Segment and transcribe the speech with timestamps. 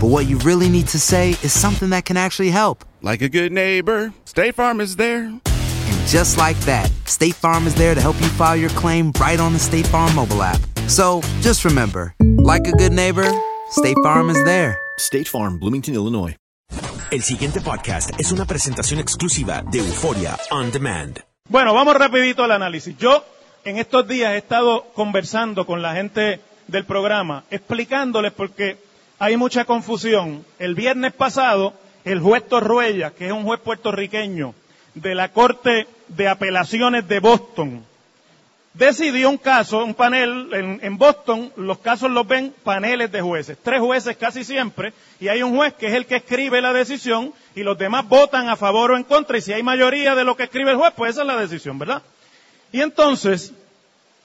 [0.00, 2.84] but what you really need to say is something that can actually help.
[3.02, 5.24] Like a good neighbor, State Farm is there.
[5.24, 9.40] And just like that, State Farm is there to help you file your claim right
[9.40, 10.60] on the State Farm mobile app.
[10.88, 13.28] So just remember, like a good neighbor,
[13.70, 14.78] State Farm is there.
[14.98, 16.36] State Farm, Bloomington, Illinois.
[17.10, 21.20] El siguiente podcast es una presentación exclusiva de Euforia On Demand.
[21.48, 22.96] Bueno, vamos rapidito al análisis.
[22.98, 23.24] Yo
[23.64, 28.78] en estos días he estado conversando con la gente del programa, explicándoles porque
[29.18, 30.44] hay mucha confusión.
[30.58, 34.54] El viernes pasado, el juez Torruella, que es un juez puertorriqueño
[34.94, 37.84] de la Corte de Apelaciones de Boston,
[38.74, 43.80] decidió un caso, un panel en, Boston, los casos los ven paneles de jueces, tres
[43.80, 47.62] jueces casi siempre, y hay un juez que es el que escribe la decisión y
[47.62, 50.44] los demás votan a favor o en contra, y si hay mayoría de lo que
[50.44, 52.02] escribe el juez, pues esa es la decisión, ¿verdad?
[52.70, 53.54] Y entonces,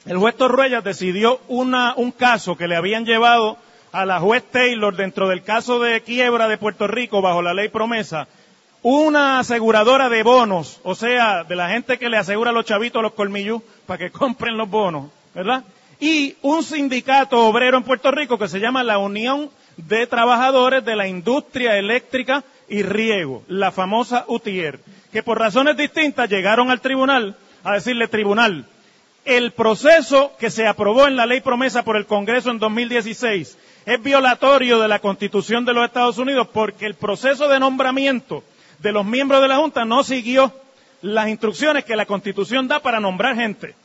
[0.05, 3.57] el juez Torruella decidió una, un caso que le habían llevado
[3.91, 7.69] a la juez Taylor dentro del caso de quiebra de Puerto Rico bajo la ley
[7.69, 8.27] promesa,
[8.81, 12.99] una aseguradora de bonos, o sea, de la gente que le asegura a los chavitos
[12.99, 15.63] a los colmillú para que compren los bonos, ¿verdad?
[15.99, 20.95] Y un sindicato obrero en Puerto Rico que se llama la Unión de Trabajadores de
[20.95, 24.79] la Industria Eléctrica y Riego, la famosa UTIER,
[25.11, 28.65] que por razones distintas llegaron al tribunal a decirle, tribunal,
[29.25, 34.01] el proceso que se aprobó en la ley promesa por el Congreso en 2016 es
[34.01, 38.43] violatorio de la Constitución de los Estados Unidos porque el proceso de nombramiento
[38.79, 40.53] de los miembros de la Junta no siguió
[41.01, 43.75] las instrucciones que la Constitución da para nombrar gente.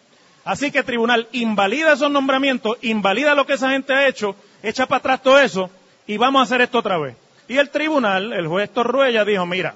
[0.45, 4.87] Así que el tribunal invalida esos nombramientos, invalida lo que esa gente ha hecho, echa
[4.87, 5.71] para atrás todo eso
[6.07, 7.17] y vamos a hacer esto otra vez.
[7.49, 9.75] Y el tribunal, el juez Torruella, dijo, mira,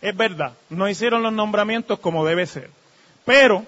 [0.00, 2.70] es verdad, no hicieron los nombramientos como debe ser.
[3.24, 3.64] Pero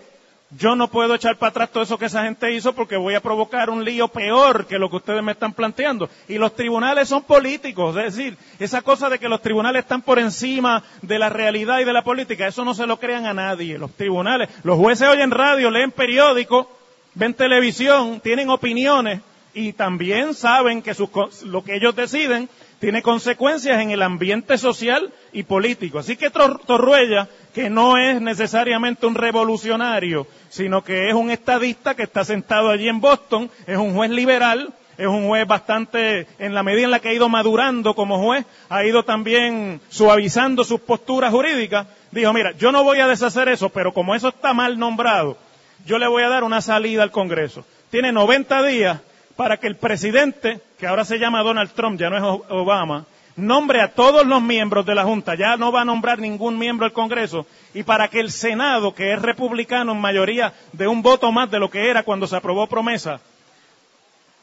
[0.58, 3.20] yo no puedo echar para atrás todo eso que esa gente hizo porque voy a
[3.20, 6.10] provocar un lío peor que lo que ustedes me están planteando.
[6.28, 10.18] Y los tribunales son políticos, es decir, esa cosa de que los tribunales están por
[10.18, 13.78] encima de la realidad y de la política, eso no se lo crean a nadie.
[13.78, 16.66] Los tribunales, los jueces oyen radio, leen periódicos,
[17.14, 19.20] ven televisión, tienen opiniones
[19.54, 21.10] y también saben que sus,
[21.44, 22.48] lo que ellos deciden
[22.82, 26.00] tiene consecuencias en el ambiente social y político.
[26.00, 32.02] Así que Torruella, que no es necesariamente un revolucionario, sino que es un estadista que
[32.02, 36.64] está sentado allí en Boston, es un juez liberal, es un juez bastante, en la
[36.64, 41.30] medida en la que ha ido madurando como juez, ha ido también suavizando sus posturas
[41.30, 45.38] jurídicas, dijo, mira, yo no voy a deshacer eso, pero como eso está mal nombrado,
[45.86, 47.64] yo le voy a dar una salida al Congreso.
[47.90, 48.98] Tiene 90 días
[49.36, 53.04] para que el presidente, que ahora se llama Donald Trump, ya no es Obama,
[53.36, 56.84] nombre a todos los miembros de la Junta, ya no va a nombrar ningún miembro
[56.84, 61.32] del Congreso, y para que el Senado, que es republicano en mayoría de un voto
[61.32, 63.20] más de lo que era cuando se aprobó promesa,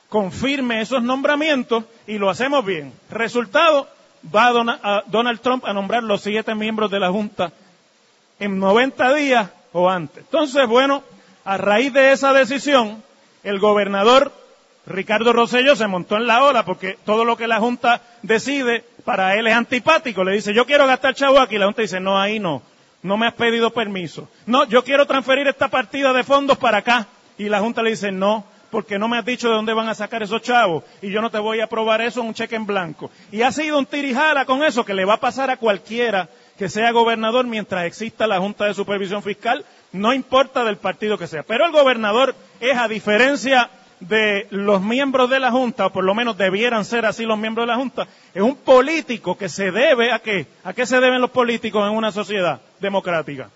[0.10, 2.92] confirme esos nombramientos y lo hacemos bien.
[3.12, 3.88] Resultado,
[4.36, 7.52] va a Donald Trump a nombrar los siete miembros de la Junta
[8.40, 10.24] en 90 días o antes.
[10.24, 11.04] Entonces, bueno,
[11.46, 13.04] a raíz de esa decisión,
[13.44, 14.34] el gobernador
[14.90, 19.36] Ricardo Rosello se montó en la ola porque todo lo que la Junta decide para
[19.36, 20.24] él es antipático.
[20.24, 21.58] Le dice, yo quiero gastar chavo aquí.
[21.58, 22.64] La Junta dice, no, ahí no.
[23.04, 24.28] No me has pedido permiso.
[24.48, 27.08] No, yo quiero transferir esta partida de fondos para acá.
[27.38, 29.96] Y la Junta le dice, no, porque no me has dicho de dónde van a
[29.96, 32.66] sacar esos chavos y yo no te voy a aprobar eso en un cheque en
[32.66, 33.12] blanco.
[33.32, 36.68] Y ha sido un tirijala con eso que le va a pasar a cualquiera que
[36.68, 41.44] sea gobernador mientras exista la Junta de Supervisión Fiscal, no importa del partido que sea.
[41.44, 43.70] Pero el gobernador es, a diferencia
[44.00, 47.68] de los miembros de la Junta, o por lo menos debieran ser así los miembros
[47.68, 50.48] de la Junta, es un político que se debe a qué?
[50.64, 53.50] ¿A qué se deben los políticos en una sociedad democrática?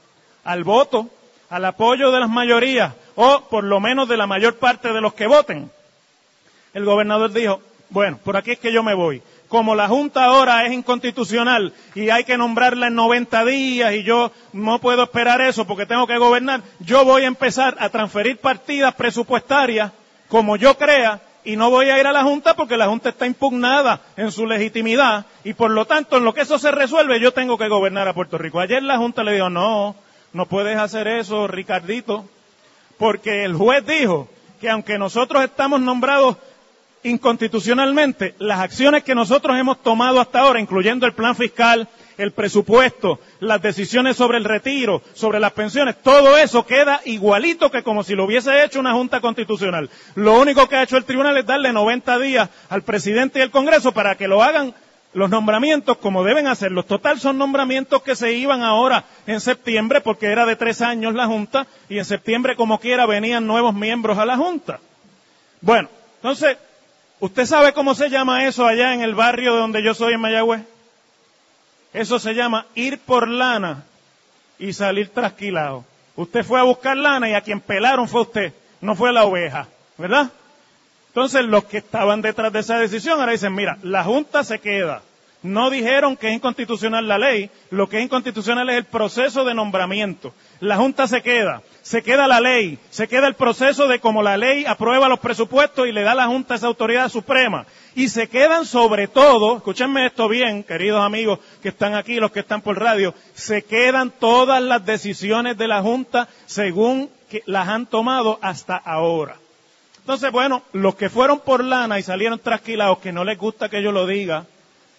[0.44, 1.10] Al voto,
[1.50, 5.13] al apoyo de las mayorías, o por lo menos de la mayor parte de los
[5.13, 5.72] que voten.
[6.74, 9.22] El gobernador dijo, bueno, por aquí es que yo me voy.
[9.48, 14.31] Como la Junta ahora es inconstitucional y hay que nombrarla en 90 días y yo
[14.51, 18.96] no puedo esperar eso porque tengo que gobernar, yo voy a empezar a transferir partidas
[18.96, 19.92] presupuestarias
[20.33, 23.27] como yo crea y no voy a ir a la Junta porque la Junta está
[23.27, 27.33] impugnada en su legitimidad y por lo tanto en lo que eso se resuelve yo
[27.33, 28.59] tengo que gobernar a Puerto Rico.
[28.59, 29.95] Ayer la Junta le dijo, no,
[30.33, 32.27] no puedes hacer eso, Ricardito,
[32.97, 34.27] porque el juez dijo
[34.59, 36.38] que aunque nosotros estamos nombrados
[37.03, 41.88] inconstitucionalmente, las acciones que nosotros hemos tomado hasta ahora, incluyendo el plan fiscal,
[42.18, 47.83] el presupuesto, las decisiones sobre el retiro, sobre las pensiones, todo eso queda igualito que
[47.83, 49.89] como si lo hubiese hecho una Junta Constitucional.
[50.15, 53.51] Lo único que ha hecho el tribunal es darle 90 días al presidente y al
[53.51, 54.74] Congreso para que lo hagan
[55.13, 56.88] los nombramientos como deben hacerlos.
[56.88, 61.27] Total son nombramientos que se iban ahora en septiembre porque era de tres años la
[61.27, 64.80] Junta y en septiembre como quiera venían nuevos miembros a la Junta.
[65.62, 66.57] Bueno, entonces,
[67.19, 70.21] ¿usted sabe cómo se llama eso allá en el barrio de donde yo soy en
[70.21, 70.62] Mayagüez?
[71.94, 73.84] Eso se llama ir por lana
[74.57, 75.86] y salir trasquilado.
[76.16, 79.68] Usted fue a buscar lana y a quien pelaron fue usted, no fue la oveja,
[79.98, 80.31] ¿verdad?
[81.10, 85.04] Entonces los que estaban detrás de esa decisión ahora dicen, mira, la Junta se queda.
[85.44, 89.54] No dijeron que es inconstitucional la ley, lo que es inconstitucional es el proceso de
[89.54, 90.34] nombramiento.
[90.62, 94.38] La Junta se queda, se queda la ley, se queda el proceso de cómo la
[94.38, 97.66] ley aprueba los presupuestos y le da a la Junta esa autoridad suprema.
[97.94, 102.39] Y se quedan sobre todo, escúchenme esto bien, queridos amigos que están aquí, los que
[102.39, 107.10] están por radio, se quedan todas las decisiones de la Junta según
[107.48, 109.36] las han tomado hasta ahora.
[110.00, 113.81] Entonces, bueno, los que fueron por lana y salieron trasquilados, que no les gusta que
[113.81, 114.46] yo lo diga,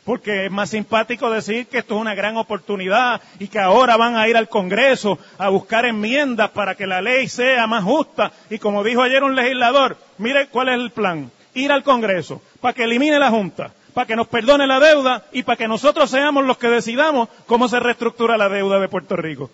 [0.05, 4.17] porque es más simpático decir que esto es una gran oportunidad y que ahora van
[4.17, 8.31] a ir al Congreso a buscar enmiendas para que la ley sea más justa.
[8.51, 11.31] Y como dijo ayer un legislador, mire cuál es el plan.
[11.55, 15.43] Ir al Congreso para que elimine la Junta, para que nos perdone la deuda y
[15.43, 19.51] para que nosotros seamos los que decidamos cómo se reestructura la deuda de Puerto Rico.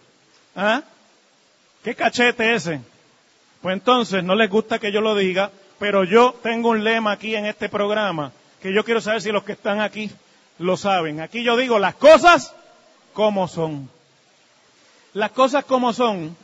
[0.57, 0.83] ¿Ah?
[1.85, 2.81] ¿Qué cachete ese?
[3.63, 7.37] Pues entonces no les gusta que yo lo diga, pero yo tengo un lema aquí
[7.37, 10.11] en este programa que yo quiero saber si los que están aquí
[10.61, 11.21] lo saben.
[11.21, 12.55] Aquí yo digo las cosas
[13.15, 13.91] como son.
[15.15, 16.37] Las cosas como son.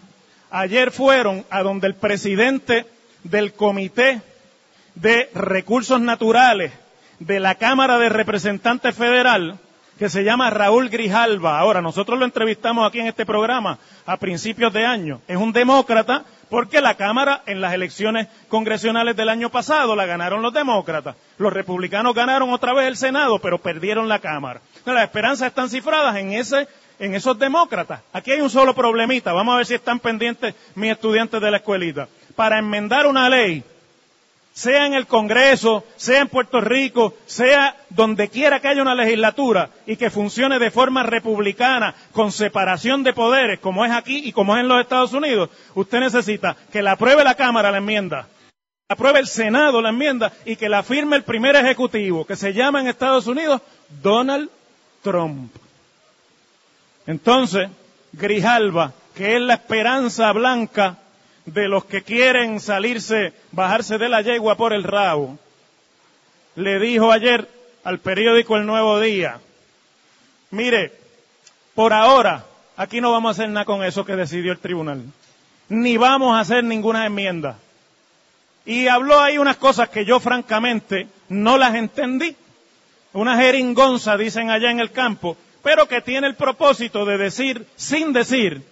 [0.51, 2.87] Ayer fueron a donde el presidente
[3.25, 4.23] del Comité
[4.95, 6.73] de Recursos Naturales
[7.19, 9.59] de la Cámara de Representantes Federal,
[9.99, 11.59] que se llama Raúl Grijalva.
[11.59, 15.21] Ahora, nosotros lo entrevistamos aquí en este programa a principios de año.
[15.27, 20.43] Es un demócrata porque la Cámara en las elecciones congresionales del año pasado la ganaron
[20.43, 21.17] los demócratas.
[21.39, 24.61] Los republicanos ganaron otra vez el Senado, pero perdieron la Cámara.
[24.85, 26.69] Las esperanzas están cifradas en ese
[26.99, 28.01] en esos demócratas.
[28.13, 29.33] Aquí hay un solo problemita.
[29.33, 32.09] Vamos a ver si están pendientes mis estudiantes de la escuelita.
[32.35, 33.63] Para enmendar una ley
[34.57, 39.69] sea en el Congreso, sea en Puerto Rico, sea donde quiera que haya una legislatura
[39.87, 44.57] y que funcione de forma republicana, con separación de poderes, como es aquí y como
[44.57, 48.29] es en los Estados Unidos, usted necesita que la apruebe la Cámara la enmienda,
[48.89, 52.81] apruebe el Senado la enmienda y que la firme el primer ejecutivo, que se llama
[52.81, 53.61] en Estados Unidos
[54.03, 54.49] Donald
[55.03, 55.55] Trump.
[57.07, 57.69] Entonces,
[58.15, 60.97] Grijalva, que es la esperanza blanca
[61.47, 65.39] de los que quieren salirse, bajarse de la yegua por el rabo,
[66.57, 67.49] le dijo ayer
[67.85, 69.39] al periódico El Nuevo Día,
[70.51, 70.93] mire,
[71.75, 72.45] por ahora
[72.77, 75.05] aquí no vamos a hacer nada con eso que decidió el tribunal,
[75.69, 77.59] ni vamos a hacer ninguna enmienda.
[78.65, 82.35] Y habló ahí unas cosas que yo francamente no las entendí.
[83.13, 88.13] Una jeringonza, dicen allá en el campo, pero que tiene el propósito de decir, sin
[88.13, 88.63] decir,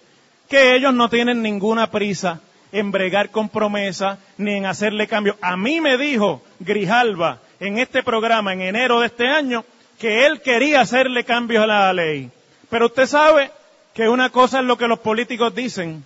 [0.49, 2.41] que ellos no tienen ninguna prisa
[2.75, 5.37] en bregar con promesa ni en hacerle cambio.
[5.41, 9.63] A mí me dijo Grijalva en este programa en enero de este año
[9.97, 12.29] que él quería hacerle cambios a la ley.
[12.69, 13.49] Pero usted sabe
[13.93, 16.03] que una cosa es lo que los políticos dicen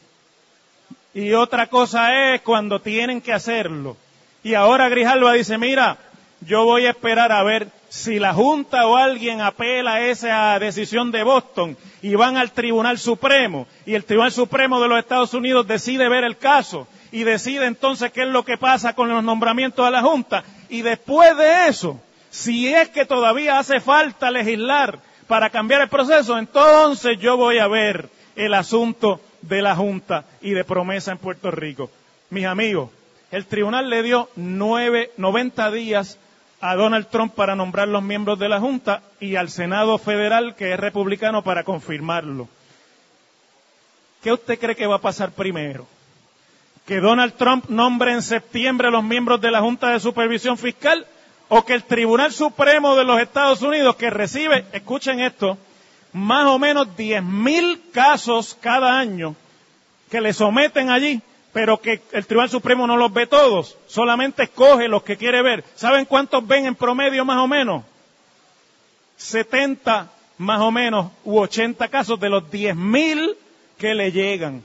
[1.16, 3.98] y otra cosa es cuando tienen que hacerlo.
[4.44, 5.98] Y ahora Grijalva dice, mira,
[6.42, 11.12] yo voy a esperar a ver si la Junta o alguien apela a esa decisión
[11.12, 15.68] de Boston y van al Tribunal Supremo y el Tribunal Supremo de los Estados Unidos
[15.68, 19.86] decide ver el caso y decide entonces qué es lo que pasa con los nombramientos
[19.86, 20.44] a la Junta.
[20.70, 26.38] Y después de eso, si es que todavía hace falta legislar para cambiar el proceso,
[26.38, 31.50] entonces yo voy a ver el asunto de la Junta y de promesa en Puerto
[31.50, 31.90] Rico.
[32.30, 32.92] Mis amigos,
[33.32, 36.20] el tribunal le dio nueve, 90 días
[36.62, 40.74] a Donald Trump para nombrar los miembros de la Junta y al Senado Federal, que
[40.74, 42.48] es republicano, para confirmarlo.
[44.22, 45.88] ¿Qué usted cree que va a pasar primero?
[46.86, 51.06] ¿Que Donald Trump nombre en septiembre los miembros de la Junta de Supervisión Fiscal?
[51.48, 55.58] ¿O que el Tribunal Supremo de los Estados Unidos, que recibe, escuchen esto,
[56.14, 59.36] más o menos 10.000 casos cada año
[60.12, 61.22] que le someten allí,
[61.54, 65.64] pero que el Tribunal Supremo no los ve todos, solamente escoge los que quiere ver.
[65.76, 67.84] ¿Saben cuántos ven en promedio más o menos?
[69.18, 73.36] 70 más o menos u 80 casos de los 10.000
[73.78, 74.64] que le llegan.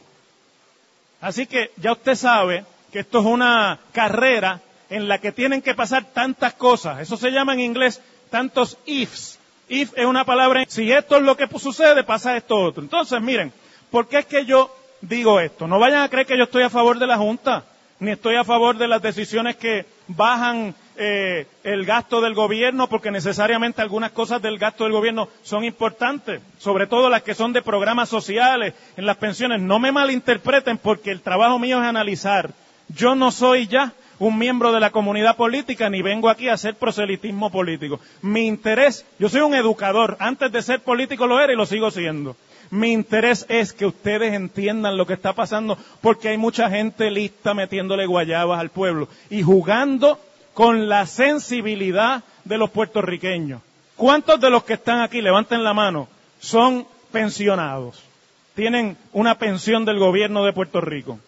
[1.21, 4.61] Así que ya usted sabe que esto es una carrera
[4.91, 7.00] en la que tienen que pasar tantas cosas.
[7.00, 8.00] Eso se llama en inglés
[8.31, 9.38] tantos ifs.
[9.69, 12.83] If es una palabra, si esto es lo que sucede, pasa esto otro.
[12.83, 13.53] Entonces, miren,
[13.91, 14.71] ¿por qué es que yo
[15.08, 15.66] digo esto?
[15.66, 17.64] No vayan a creer que yo estoy a favor de la Junta,
[18.00, 23.11] ni estoy a favor de las decisiones que bajan eh, el gasto del gobierno, porque
[23.11, 27.62] necesariamente algunas cosas del gasto del gobierno son importantes, sobre todo las que son de
[27.62, 29.61] programas sociales, en las pensiones.
[29.61, 32.50] No me malinterpreten porque el trabajo mío es analizar.
[32.88, 36.76] Yo no soy ya un miembro de la comunidad política ni vengo aquí a hacer
[36.76, 38.00] proselitismo político.
[38.23, 41.90] Mi interés, yo soy un educador, antes de ser político lo era y lo sigo
[41.90, 42.37] siendo.
[42.71, 47.54] Mi interés es que ustedes entiendan lo que está pasando porque hay mucha gente lista
[47.54, 50.18] metiéndole guayabas al pueblo y jugando
[50.54, 53.61] con la sensibilidad de los puertorriqueños.
[53.97, 56.09] ¿Cuántos de los que están aquí, levanten la mano,
[56.40, 58.02] son pensionados?
[58.54, 61.18] Tienen una pensión del gobierno de Puerto Rico.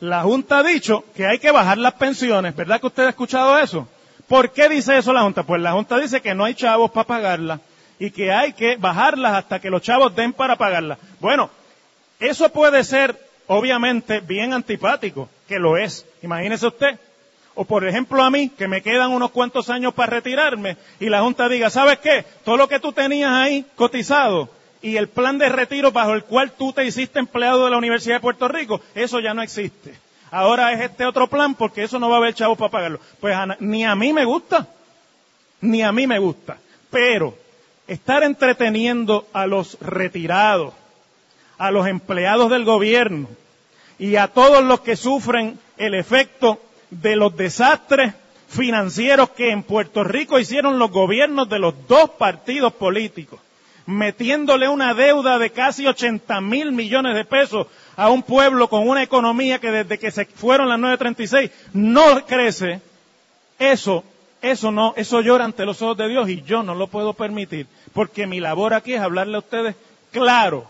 [0.00, 3.58] La Junta ha dicho que hay que bajar las pensiones, ¿verdad que usted ha escuchado
[3.58, 3.88] eso?
[4.28, 5.44] ¿Por qué dice eso la Junta?
[5.44, 7.60] Pues la Junta dice que no hay chavos para pagarlas
[7.98, 10.98] y que hay que bajarlas hasta que los chavos den para pagarlas.
[11.20, 11.50] Bueno,
[12.20, 16.06] eso puede ser obviamente bien antipático, que lo es.
[16.22, 16.98] Imagínese usted,
[17.54, 21.22] o por ejemplo a mí, que me quedan unos cuantos años para retirarme y la
[21.22, 22.24] Junta diga, ¿sabes qué?
[22.44, 24.48] Todo lo que tú tenías ahí cotizado
[24.82, 28.16] y el plan de retiro bajo el cual tú te hiciste empleado de la Universidad
[28.16, 29.94] de Puerto Rico, eso ya no existe.
[30.30, 33.00] Ahora es este otro plan porque eso no va a haber chavos para pagarlo.
[33.20, 34.66] Pues ni a mí me gusta,
[35.60, 36.58] ni a mí me gusta.
[36.90, 37.34] Pero
[37.86, 40.74] estar entreteniendo a los retirados,
[41.58, 43.28] a los empleados del gobierno
[43.98, 48.14] y a todos los que sufren el efecto de los desastres
[48.48, 53.40] financieros que en Puerto Rico hicieron los gobiernos de los dos partidos políticos,
[53.86, 57.66] metiéndole una deuda de casi 80 mil millones de pesos
[57.96, 62.80] a un pueblo con una economía que desde que se fueron las 936 no crece,
[63.58, 64.04] eso,
[64.42, 67.66] eso no, eso llora ante los ojos de Dios y yo no lo puedo permitir,
[67.92, 69.76] porque mi labor aquí es hablarle a ustedes
[70.12, 70.68] claro.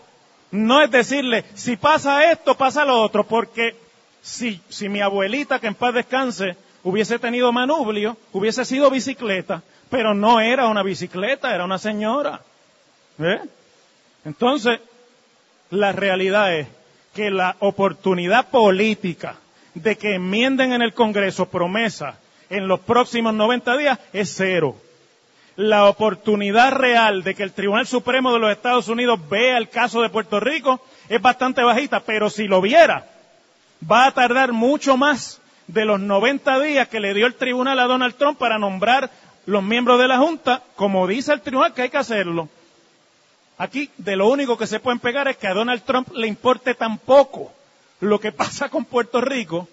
[0.51, 3.75] No es decirle, si pasa esto, pasa lo otro, porque
[4.21, 10.13] si, si mi abuelita, que en paz descanse, hubiese tenido manubrio, hubiese sido bicicleta, pero
[10.13, 12.41] no era una bicicleta, era una señora.
[13.19, 13.41] ¿Eh?
[14.23, 14.79] Entonces,
[15.69, 16.67] la realidad es
[17.13, 19.35] que la oportunidad política
[19.73, 22.17] de que enmienden en el Congreso promesa
[22.49, 24.75] en los próximos 90 días es cero.
[25.55, 30.01] La oportunidad real de que el Tribunal Supremo de los Estados Unidos vea el caso
[30.01, 33.07] de Puerto Rico es bastante bajita, pero si lo viera,
[33.89, 37.85] va a tardar mucho más de los 90 días que le dio el tribunal a
[37.85, 39.09] Donald Trump para nombrar
[39.45, 42.49] los miembros de la Junta, como dice el tribunal que hay que hacerlo.
[43.57, 46.75] Aquí de lo único que se pueden pegar es que a Donald Trump le importe
[46.75, 47.51] tan poco
[48.01, 49.67] lo que pasa con Puerto Rico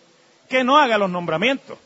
[0.49, 1.79] que no haga los nombramientos.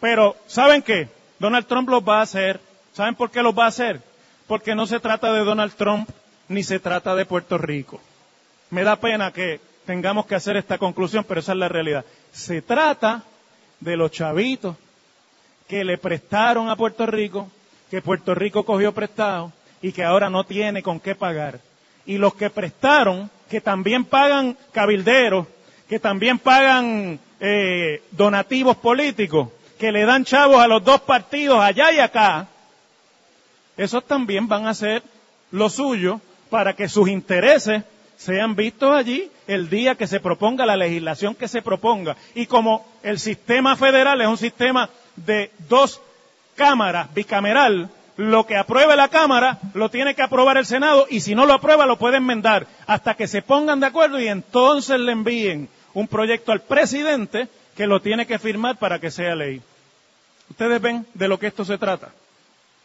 [0.00, 1.08] Pero, ¿saben qué?
[1.38, 2.60] Donald Trump los va a hacer.
[2.92, 4.00] ¿Saben por qué los va a hacer?
[4.46, 6.08] Porque no se trata de Donald Trump
[6.48, 8.00] ni se trata de Puerto Rico.
[8.70, 12.04] Me da pena que tengamos que hacer esta conclusión, pero esa es la realidad.
[12.32, 13.22] Se trata
[13.80, 14.76] de los chavitos
[15.68, 17.48] que le prestaron a Puerto Rico,
[17.90, 21.60] que Puerto Rico cogió prestado y que ahora no tiene con qué pagar.
[22.06, 25.46] Y los que prestaron, que también pagan cabilderos,
[25.88, 29.48] que también pagan eh, donativos políticos,
[29.84, 32.46] que le dan chavos a los dos partidos allá y acá,
[33.76, 35.02] esos también van a hacer
[35.50, 37.82] lo suyo para que sus intereses
[38.16, 42.16] sean vistos allí el día que se proponga la legislación que se proponga.
[42.34, 46.00] Y como el sistema federal es un sistema de dos
[46.56, 51.34] cámaras, bicameral, lo que apruebe la Cámara lo tiene que aprobar el Senado y si
[51.34, 55.12] no lo aprueba lo puede enmendar hasta que se pongan de acuerdo y entonces le
[55.12, 59.60] envíen un proyecto al presidente que lo tiene que firmar para que sea ley.
[60.50, 62.12] Ustedes ven de lo que esto se trata.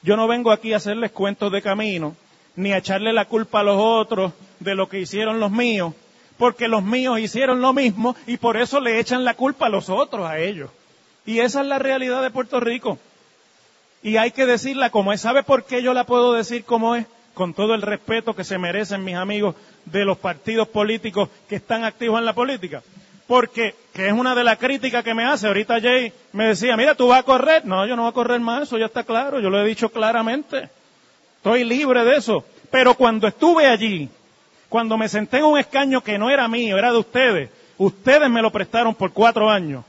[0.01, 2.16] Yo no vengo aquí a hacerles cuentos de camino,
[2.56, 5.94] ni a echarle la culpa a los otros de lo que hicieron los míos,
[6.38, 9.89] porque los míos hicieron lo mismo y por eso le echan la culpa a los
[9.89, 10.70] otros, a ellos.
[11.25, 12.98] Y esa es la realidad de Puerto Rico.
[14.01, 15.22] Y hay que decirla como es.
[15.22, 17.06] ¿Sabe por qué yo la puedo decir como es?
[17.34, 21.84] Con todo el respeto que se merecen mis amigos de los partidos políticos que están
[21.84, 22.82] activos en la política.
[23.29, 26.95] Porque, que es una de las críticas que me hace, ahorita Jay me decía, mira,
[26.95, 27.63] tú vas a correr.
[27.63, 29.89] No, yo no voy a correr más, eso ya está claro, yo lo he dicho
[29.89, 30.67] claramente.
[31.36, 32.43] Estoy libre de eso.
[32.71, 34.09] Pero cuando estuve allí,
[34.67, 38.41] cuando me senté en un escaño que no era mío, era de ustedes, ustedes me
[38.41, 39.86] lo prestaron por cuatro años.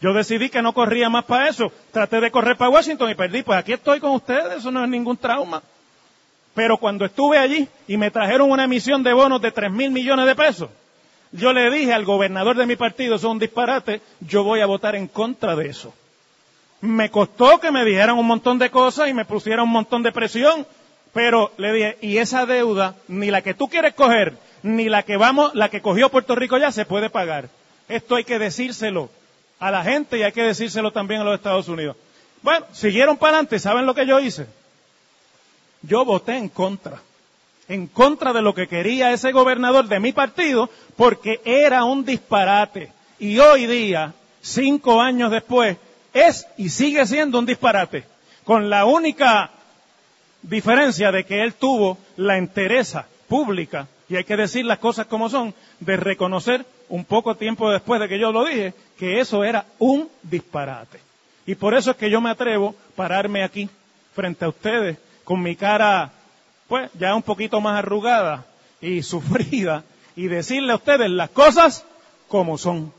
[0.00, 1.72] Yo decidí que no corría más para eso.
[1.90, 3.42] Traté de correr para Washington y perdí.
[3.42, 5.60] Pues aquí estoy con ustedes, eso no es ningún trauma.
[6.54, 10.26] Pero cuando estuve allí y me trajeron una emisión de bonos de tres mil millones
[10.26, 10.70] de pesos,
[11.32, 14.66] yo le dije al gobernador de mi partido, eso es un disparate, yo voy a
[14.66, 15.94] votar en contra de eso.
[16.80, 20.12] Me costó que me dijeran un montón de cosas y me pusieran un montón de
[20.12, 20.66] presión,
[21.12, 25.16] pero le dije, y esa deuda, ni la que tú quieres coger, ni la que
[25.16, 27.48] vamos, la que cogió Puerto Rico ya se puede pagar.
[27.88, 29.10] Esto hay que decírselo
[29.58, 31.96] a la gente y hay que decírselo también a los Estados Unidos.
[32.42, 34.46] Bueno, siguieron para adelante, ¿saben lo que yo hice?
[35.82, 37.00] Yo voté en contra,
[37.68, 42.92] en contra de lo que quería ese gobernador de mi partido, porque era un disparate.
[43.18, 45.76] Y hoy día, cinco años después,
[46.12, 48.04] es y sigue siendo un disparate,
[48.44, 49.50] con la única
[50.42, 55.28] diferencia de que él tuvo la entereza pública, y hay que decir las cosas como
[55.28, 59.66] son, de reconocer un poco tiempo después de que yo lo dije, que eso era
[59.78, 61.00] un disparate.
[61.44, 63.68] Y por eso es que yo me atrevo a pararme aquí
[64.14, 66.10] frente a ustedes con mi cara,
[66.68, 68.46] pues, ya un poquito más arrugada
[68.80, 69.84] y sufrida
[70.14, 71.84] y decirle a ustedes las cosas
[72.28, 72.92] como son.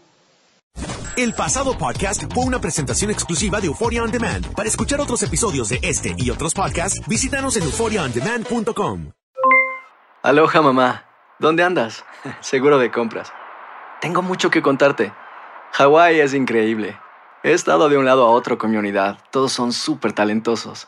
[1.15, 4.53] El pasado podcast fue una presentación exclusiva de Euphoria On Demand.
[4.55, 9.11] Para escuchar otros episodios de este y otros podcasts, visítanos en euphoriaondemand.com.
[10.23, 11.05] Aloha mamá,
[11.39, 12.05] ¿dónde andas?
[12.39, 13.33] Seguro de compras.
[13.99, 15.11] Tengo mucho que contarte.
[15.73, 16.97] Hawái es increíble.
[17.43, 19.17] He estado de un lado a otro con mi unidad.
[19.29, 20.87] Todos son súper talentosos.